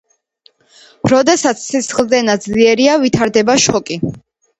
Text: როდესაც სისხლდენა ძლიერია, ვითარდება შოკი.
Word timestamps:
როდესაც 1.11 1.61
სისხლდენა 1.65 2.35
ძლიერია, 2.45 2.95
ვითარდება 3.05 3.59
შოკი. 3.67 3.99